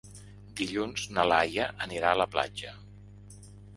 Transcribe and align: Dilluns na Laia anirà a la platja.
Dilluns 0.61 1.03
na 1.17 1.25
Laia 1.31 1.67
anirà 1.87 2.15
a 2.15 2.19
la 2.23 2.27
platja. 2.37 2.77